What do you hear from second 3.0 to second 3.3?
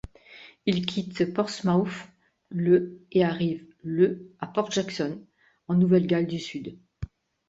et